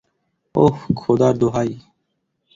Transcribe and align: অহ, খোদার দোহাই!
অহ, 0.55 0.77
খোদার 0.95 1.33
দোহাই! 1.37 1.71